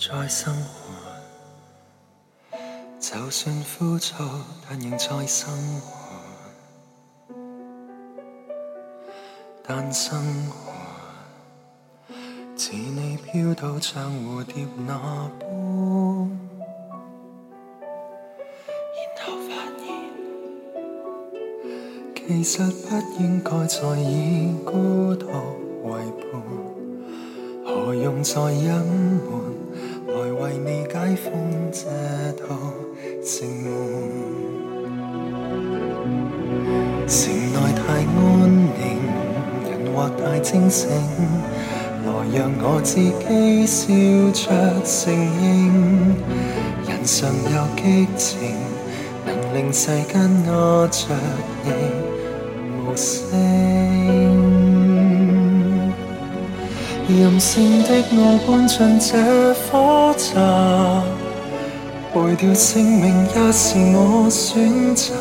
[0.00, 0.94] 再生活，
[2.98, 4.14] 就算枯燥，
[4.66, 5.98] 但仍在生活。
[9.62, 10.72] 但生活
[12.56, 14.94] 似你飘到像蝴蝶那
[15.38, 16.30] 般，
[18.96, 19.84] 然后发现
[22.16, 25.26] 其实不应该再以孤独
[25.84, 25.90] 为
[26.32, 26.40] 伴，
[27.66, 29.49] 何用再隐瞒？
[30.40, 31.84] 为你解封这
[32.42, 32.56] 道
[33.22, 33.66] 城门。
[37.06, 38.80] 城内太安宁，
[39.68, 40.88] 人或太清醒，
[42.06, 43.92] 来让我自己笑
[44.32, 44.42] 着
[44.82, 45.44] 承认，
[46.88, 48.56] 人常有激情，
[49.26, 51.14] 能令世间我着
[51.66, 51.68] 意
[52.88, 54.29] 无声。
[57.18, 61.02] 任性的我搬进这火闸，
[62.12, 65.14] 毁掉性命也是我选择。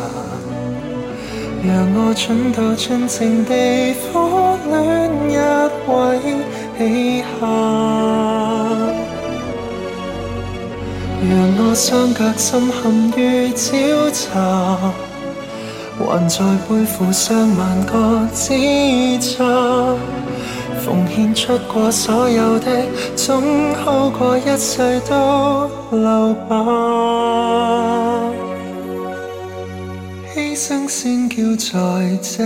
[1.61, 5.35] 让我蠢到尽情地苦恋一
[5.89, 5.91] 位
[6.77, 6.79] 起
[7.21, 7.45] 下，
[11.27, 12.81] 让我双脚深陷
[13.17, 13.19] 于
[13.53, 14.23] 沼泽，
[15.99, 16.35] 还在
[16.69, 19.97] 背负上万个指责。
[20.89, 22.83] 奉献出过所有的，
[23.15, 26.55] 总好过一世都留白。
[30.33, 32.43] 牺牲先叫在这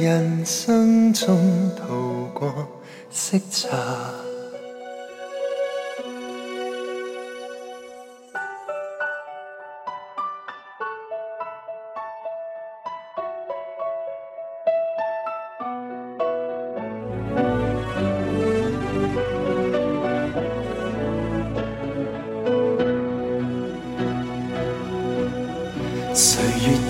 [0.00, 1.84] 人生中逃
[2.32, 2.50] 过
[3.10, 3.68] 色茶。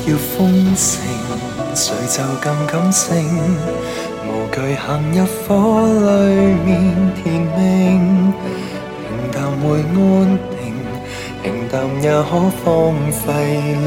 [0.07, 1.01] 要丰盛，
[1.75, 3.15] 谁就更感性？
[4.27, 6.31] 无惧行入火里
[6.65, 6.71] 面
[7.15, 7.23] 甜
[7.57, 8.33] 命，
[9.07, 10.61] 平淡会安定，
[11.43, 12.31] 平淡也可
[12.65, 12.65] 荒
[13.11, 13.27] 废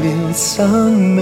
[0.02, 1.16] 了生命。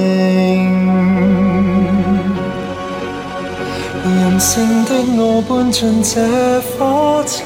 [4.05, 7.44] 任性的我搬进这火闸，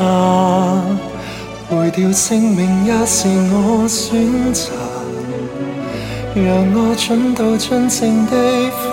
[1.70, 4.72] 毁掉性命也是我选择。
[6.44, 8.32] 让我蠢到尽情地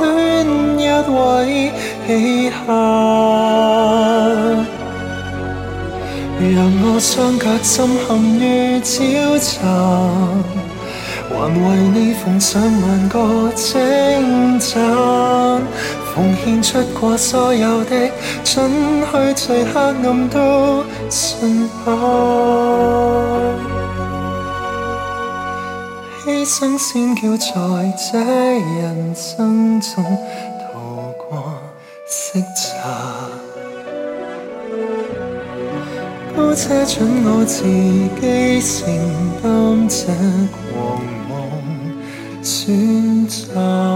[0.00, 0.04] 恋
[0.78, 1.72] 一位
[2.06, 2.08] 起
[2.50, 2.56] 下，
[6.38, 8.06] 让我双脚深陷
[8.40, 8.42] 于
[8.80, 9.50] 沼泽，
[11.30, 11.64] 还为
[11.94, 13.14] 你奉上万个
[13.56, 14.72] 称赞，
[16.14, 16.14] 奉
[16.44, 18.10] 献出过所有的，
[18.44, 18.70] 准
[19.10, 21.92] 许最黑暗都信吧。
[26.24, 30.02] 牺牲先叫在这人生中
[30.72, 31.52] 逃过
[32.06, 32.64] 色泽，
[36.34, 38.88] 姑且准我自己承
[39.42, 40.06] 担这
[40.72, 40.96] 狂
[41.28, 41.32] 妄
[42.42, 43.93] 选择。